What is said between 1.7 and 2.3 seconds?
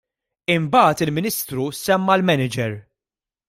semma